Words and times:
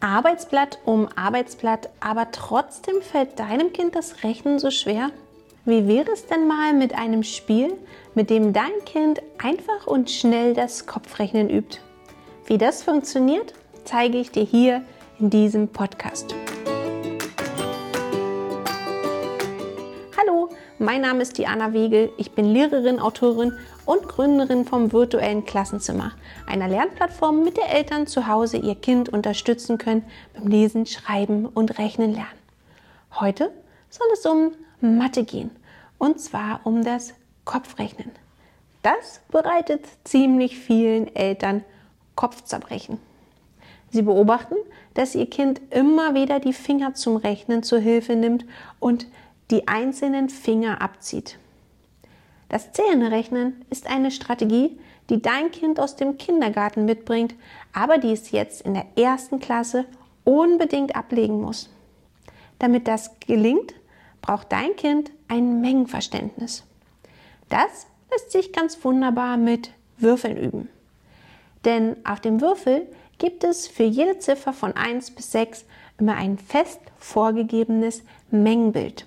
Arbeitsblatt 0.00 0.78
um 0.86 1.08
Arbeitsblatt, 1.14 1.90
aber 2.00 2.30
trotzdem 2.30 3.02
fällt 3.02 3.38
deinem 3.38 3.72
Kind 3.72 3.94
das 3.94 4.24
Rechnen 4.24 4.58
so 4.58 4.70
schwer? 4.70 5.10
Wie 5.66 5.86
wäre 5.86 6.10
es 6.10 6.26
denn 6.26 6.48
mal 6.48 6.72
mit 6.72 6.94
einem 6.94 7.22
Spiel, 7.22 7.74
mit 8.14 8.30
dem 8.30 8.54
dein 8.54 8.72
Kind 8.86 9.20
einfach 9.38 9.86
und 9.86 10.10
schnell 10.10 10.54
das 10.54 10.86
Kopfrechnen 10.86 11.50
übt? 11.50 11.80
Wie 12.46 12.56
das 12.56 12.82
funktioniert, 12.82 13.52
zeige 13.84 14.18
ich 14.18 14.30
dir 14.30 14.44
hier 14.44 14.82
in 15.18 15.28
diesem 15.28 15.68
Podcast. 15.68 16.34
Mein 20.80 21.02
Name 21.02 21.20
ist 21.20 21.36
Diana 21.36 21.74
Wegel. 21.74 22.10
Ich 22.16 22.32
bin 22.32 22.46
Lehrerin, 22.46 23.00
Autorin 23.00 23.52
und 23.84 24.08
Gründerin 24.08 24.64
vom 24.64 24.92
virtuellen 24.92 25.44
Klassenzimmer, 25.44 26.12
einer 26.46 26.68
Lernplattform, 26.68 27.44
mit 27.44 27.58
der 27.58 27.70
Eltern 27.70 28.06
zu 28.06 28.26
Hause 28.26 28.56
ihr 28.56 28.74
Kind 28.74 29.10
unterstützen 29.10 29.76
können 29.76 30.04
beim 30.32 30.48
Lesen, 30.48 30.86
Schreiben 30.86 31.44
und 31.44 31.78
Rechnen 31.78 32.14
lernen. 32.14 32.28
Heute 33.12 33.52
soll 33.90 34.06
es 34.14 34.24
um 34.24 34.52
Mathe 34.80 35.24
gehen 35.24 35.50
und 35.98 36.18
zwar 36.18 36.60
um 36.64 36.82
das 36.82 37.12
Kopfrechnen. 37.44 38.10
Das 38.82 39.20
bereitet 39.30 39.84
ziemlich 40.04 40.58
vielen 40.58 41.14
Eltern 41.14 41.62
Kopfzerbrechen. 42.14 42.98
Sie 43.90 44.02
beobachten, 44.02 44.54
dass 44.94 45.14
ihr 45.14 45.28
Kind 45.28 45.60
immer 45.70 46.14
wieder 46.14 46.40
die 46.40 46.54
Finger 46.54 46.94
zum 46.94 47.16
Rechnen 47.16 47.62
zur 47.62 47.80
Hilfe 47.80 48.16
nimmt 48.16 48.46
und 48.78 49.06
die 49.50 49.68
einzelnen 49.68 50.28
Finger 50.28 50.80
abzieht. 50.80 51.38
Das 52.48 52.72
Zählenrechnen 52.72 53.64
ist 53.70 53.88
eine 53.88 54.10
Strategie, 54.10 54.78
die 55.08 55.22
dein 55.22 55.50
Kind 55.50 55.80
aus 55.80 55.96
dem 55.96 56.18
Kindergarten 56.18 56.84
mitbringt, 56.84 57.34
aber 57.72 57.98
die 57.98 58.12
es 58.12 58.30
jetzt 58.30 58.62
in 58.62 58.74
der 58.74 58.86
ersten 58.96 59.40
Klasse 59.40 59.84
unbedingt 60.24 60.96
ablegen 60.96 61.40
muss. 61.40 61.70
Damit 62.58 62.86
das 62.86 63.18
gelingt, 63.20 63.74
braucht 64.20 64.52
dein 64.52 64.76
Kind 64.76 65.10
ein 65.28 65.60
Mengenverständnis. 65.60 66.64
Das 67.48 67.86
lässt 68.10 68.32
sich 68.32 68.52
ganz 68.52 68.84
wunderbar 68.84 69.36
mit 69.36 69.70
Würfeln 69.98 70.36
üben. 70.36 70.68
Denn 71.64 71.96
auf 72.04 72.20
dem 72.20 72.40
Würfel 72.40 72.86
gibt 73.18 73.44
es 73.44 73.66
für 73.66 73.84
jede 73.84 74.18
Ziffer 74.18 74.52
von 74.52 74.72
1 74.74 75.12
bis 75.12 75.32
6 75.32 75.64
immer 75.98 76.16
ein 76.16 76.38
fest 76.38 76.80
vorgegebenes 76.98 78.02
Mengenbild. 78.30 79.06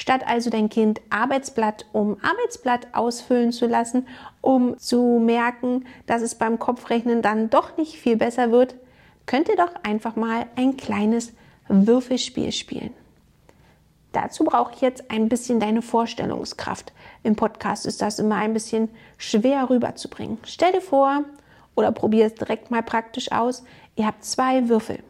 Statt 0.00 0.26
also 0.26 0.48
dein 0.48 0.70
Kind 0.70 1.02
Arbeitsblatt 1.10 1.84
um 1.92 2.16
Arbeitsblatt 2.22 2.86
ausfüllen 2.94 3.52
zu 3.52 3.66
lassen, 3.66 4.08
um 4.40 4.78
zu 4.78 5.20
merken, 5.22 5.84
dass 6.06 6.22
es 6.22 6.36
beim 6.36 6.58
Kopfrechnen 6.58 7.20
dann 7.20 7.50
doch 7.50 7.76
nicht 7.76 7.96
viel 7.96 8.16
besser 8.16 8.50
wird, 8.50 8.76
könnt 9.26 9.50
ihr 9.50 9.56
doch 9.56 9.74
einfach 9.82 10.16
mal 10.16 10.46
ein 10.56 10.78
kleines 10.78 11.34
Würfelspiel 11.68 12.50
spielen. 12.50 12.94
Dazu 14.12 14.44
brauche 14.44 14.72
ich 14.72 14.80
jetzt 14.80 15.10
ein 15.10 15.28
bisschen 15.28 15.60
deine 15.60 15.82
Vorstellungskraft. 15.82 16.94
Im 17.22 17.36
Podcast 17.36 17.84
ist 17.84 18.00
das 18.00 18.18
immer 18.18 18.36
ein 18.36 18.54
bisschen 18.54 18.88
schwer 19.18 19.68
rüberzubringen. 19.68 20.38
Stell 20.46 20.72
dir 20.72 20.80
vor 20.80 21.24
oder 21.74 21.92
probier 21.92 22.24
es 22.24 22.34
direkt 22.34 22.70
mal 22.70 22.82
praktisch 22.82 23.30
aus. 23.32 23.64
Ihr 23.96 24.06
habt 24.06 24.24
zwei 24.24 24.70
Würfel. 24.70 25.00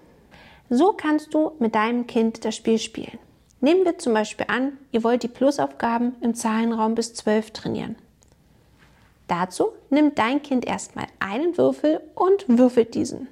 So 0.69 0.95
kannst 0.95 1.33
du 1.33 1.53
mit 1.61 1.77
deinem 1.77 2.09
Kind 2.09 2.45
das 2.45 2.57
Spiel 2.57 2.81
spielen. 2.81 3.21
Nehmen 3.61 3.85
wir 3.85 3.99
zum 3.99 4.15
Beispiel 4.15 4.47
an, 4.49 4.79
ihr 4.91 5.05
wollt 5.05 5.23
die 5.23 5.29
Plusaufgaben 5.29 6.17
im 6.23 6.35
Zahlenraum 6.35 6.95
bis 6.95 7.15
12 7.15 7.51
trainieren. 7.51 7.97
Dazu 9.29 9.73
nimmt 9.91 10.19
dein 10.19 10.43
Kind 10.43 10.67
erstmal 10.67 11.07
einen 11.21 11.57
Würfel 11.57 12.01
und 12.15 12.45
würfelt 12.49 12.95
diesen. 12.95 13.29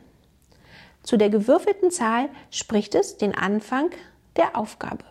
Zu 1.03 1.17
der 1.17 1.31
gewürfelten 1.31 1.91
Zahl 1.91 2.29
spricht 2.51 2.95
es 2.95 3.17
den 3.17 3.35
Anfang 3.35 3.91
der 4.37 4.57
Aufgabe. 4.57 5.05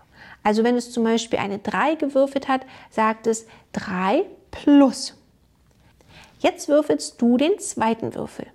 Also 0.44 0.64
wenn 0.64 0.78
es 0.78 0.92
zum 0.92 1.04
Beispiel 1.04 1.40
eine 1.40 1.60
3 1.60 1.96
gewürfelt 1.96 2.48
hat, 2.48 2.62
sagt 2.92 3.28
es 3.28 3.48
3 3.74 4.24
plus. 4.52 5.18
Jetzt 6.40 6.70
würfelst 6.70 7.20
du 7.22 7.38
den 7.38 7.58
zweiten 7.58 8.14
Würfel. 8.14 8.46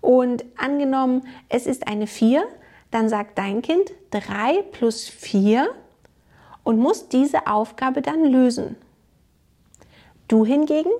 Und 0.00 0.44
angenommen, 0.56 1.26
es 1.48 1.66
ist 1.66 1.88
eine 1.88 2.06
4, 2.06 2.44
dann 2.90 3.08
sagt 3.08 3.38
dein 3.38 3.62
Kind 3.62 3.92
3 4.10 4.62
plus 4.72 5.08
4 5.08 5.74
und 6.68 6.78
muss 6.78 7.08
diese 7.08 7.46
Aufgabe 7.46 8.02
dann 8.02 8.26
lösen. 8.26 8.76
Du 10.28 10.44
hingegen 10.44 10.90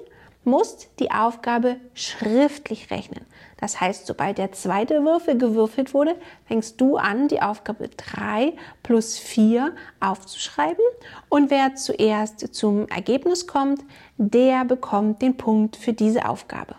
musst 0.43 0.89
die 0.99 1.11
Aufgabe 1.11 1.77
schriftlich 1.93 2.91
rechnen. 2.91 3.27
Das 3.59 3.79
heißt, 3.79 4.07
sobald 4.07 4.39
der 4.39 4.53
zweite 4.53 5.05
Würfel 5.05 5.37
gewürfelt 5.37 5.93
wurde, 5.93 6.17
fängst 6.47 6.81
du 6.81 6.97
an, 6.97 7.29
die 7.29 7.43
Aufgabe 7.43 7.91
3 7.95 8.55
plus 8.83 9.19
4 9.19 9.75
aufzuschreiben. 10.01 10.83
Und 11.29 11.51
wer 11.51 11.75
zuerst 11.75 12.55
zum 12.55 12.89
Ergebnis 12.89 13.47
kommt, 13.47 13.85
der 14.17 14.65
bekommt 14.65 15.21
den 15.21 15.37
Punkt 15.37 15.77
für 15.77 15.93
diese 15.93 16.27
Aufgabe. 16.27 16.77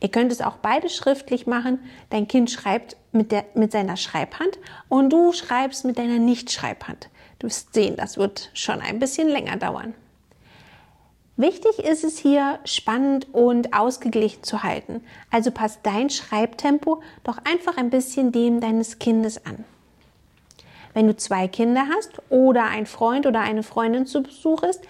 Ihr 0.00 0.08
könnt 0.08 0.32
es 0.32 0.40
auch 0.40 0.56
beide 0.56 0.88
schriftlich 0.88 1.46
machen. 1.46 1.78
Dein 2.08 2.26
Kind 2.26 2.50
schreibt 2.50 2.96
mit, 3.12 3.32
der, 3.32 3.44
mit 3.54 3.70
seiner 3.72 3.96
Schreibhand 3.96 4.58
und 4.88 5.10
du 5.10 5.32
schreibst 5.32 5.84
mit 5.84 5.98
deiner 5.98 6.18
Nichtschreibhand. 6.18 7.10
Du 7.38 7.46
wirst 7.46 7.74
sehen, 7.74 7.96
das 7.96 8.16
wird 8.16 8.50
schon 8.54 8.80
ein 8.80 8.98
bisschen 8.98 9.28
länger 9.28 9.56
dauern. 9.56 9.94
Wichtig 11.36 11.78
ist 11.78 12.04
es 12.04 12.18
hier, 12.18 12.58
spannend 12.64 13.28
und 13.32 13.72
ausgeglichen 13.72 14.42
zu 14.42 14.62
halten. 14.62 15.02
Also 15.30 15.50
passt 15.50 15.80
dein 15.84 16.10
Schreibtempo 16.10 17.02
doch 17.24 17.38
einfach 17.44 17.78
ein 17.78 17.88
bisschen 17.88 18.30
dem 18.30 18.60
deines 18.60 18.98
Kindes 18.98 19.46
an. 19.46 19.64
Wenn 20.92 21.06
du 21.06 21.16
zwei 21.16 21.48
Kinder 21.48 21.86
hast 21.94 22.20
oder 22.28 22.64
ein 22.64 22.84
Freund 22.84 23.26
oder 23.26 23.40
eine 23.40 23.62
Freundin 23.62 24.06
zu 24.06 24.22
Besuch 24.22 24.62
ist, 24.64 24.82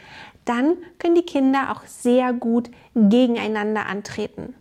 dann 0.44 0.76
können 0.99 1.15
die 1.15 1.22
Kinder 1.22 1.70
auch 1.70 1.87
sehr 1.87 2.32
gut 2.32 2.70
gegeneinander 2.94 3.87
antreten. 3.87 4.54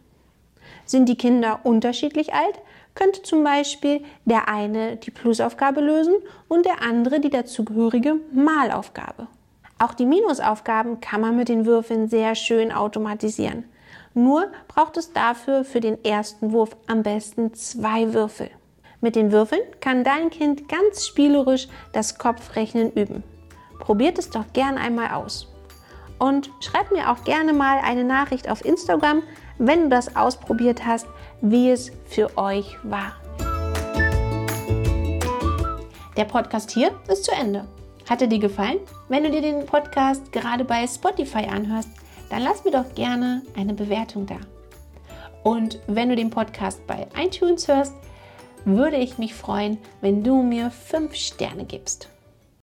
Sind 0.90 1.08
die 1.08 1.18
Kinder 1.18 1.60
unterschiedlich 1.66 2.34
alt, 2.34 2.60
könnte 2.96 3.22
zum 3.22 3.44
Beispiel 3.44 4.04
der 4.26 4.50
eine 4.50 4.96
die 4.96 5.12
Plusaufgabe 5.12 5.82
lösen 5.82 6.16
und 6.48 6.66
der 6.66 6.82
andere 6.82 7.20
die 7.20 7.30
dazugehörige 7.30 8.16
Malaufgabe. 8.34 9.28
Auch 9.78 9.94
die 9.94 10.08
Minusaufgaben 10.08 11.00
kann 11.00 11.22
man 11.22 11.36
mit 11.36 11.48
den 11.48 11.68
Würfeln 11.68 12.10
sehr 12.10 12.34
schön 12.34 12.72
automatisieren. 12.72 13.66
Nur 14.16 14.48
braucht 14.68 14.98
es 14.98 15.14
dafür 15.14 15.64
für 15.64 15.80
den 15.80 16.04
ersten 16.04 16.54
Wurf 16.54 16.76
am 16.88 17.04
besten 17.04 17.54
zwei 17.54 18.12
Würfel. 18.16 18.50
Mit 19.00 19.16
den 19.16 19.32
Würfeln 19.32 19.62
kann 19.82 20.04
dein 20.04 20.32
Kind 20.32 20.68
ganz 20.70 21.06
spielerisch 21.06 21.68
das 21.94 22.18
Kopfrechnen 22.18 22.92
üben. 22.94 23.24
Probiert 23.78 24.18
es 24.18 24.32
doch 24.32 24.46
gern 24.54 24.80
einmal 24.80 25.12
aus. 25.12 25.54
Und 26.18 26.50
schreib 26.62 26.92
mir 26.92 27.12
auch 27.12 27.24
gerne 27.26 27.54
mal 27.54 27.78
eine 27.78 28.04
Nachricht 28.04 28.50
auf 28.50 28.66
Instagram, 28.66 29.22
wenn 29.60 29.84
du 29.84 29.90
das 29.90 30.16
ausprobiert 30.16 30.86
hast, 30.86 31.06
wie 31.42 31.70
es 31.70 31.92
für 32.06 32.36
euch 32.38 32.78
war. 32.84 33.14
Der 36.18 36.26
Podcast 36.26 36.72
hier 36.72 36.92
ist 37.08 37.26
zu 37.26 37.32
Ende. 37.32 37.66
Hat 38.10 38.22
er 38.22 38.28
dir 38.28 38.40
gefallen? 38.40 38.80
Wenn 39.08 39.24
du 39.24 39.30
dir 39.32 39.42
den 39.42 39.66
Podcast 39.66 40.32
gerade 40.32 40.66
bei 40.66 40.88
Spotify 40.88 41.46
anhörst, 41.46 41.90
dann 42.30 42.42
lass 42.42 42.66
mir 42.66 42.72
doch 42.72 42.96
gerne 42.96 43.44
eine 43.56 43.74
Bewertung 43.74 44.26
da. 44.26 44.38
Und 45.44 45.80
wenn 45.88 46.10
du 46.10 46.16
den 46.16 46.30
Podcast 46.30 46.86
bei 46.88 47.08
iTunes 47.18 47.68
hörst, 47.68 47.94
würde 48.66 48.98
ich 48.98 49.18
mich 49.18 49.34
freuen, 49.34 49.78
wenn 50.02 50.24
du 50.24 50.42
mir 50.42 50.72
5 50.72 51.16
Sterne 51.16 51.66
gibst. 51.66 52.10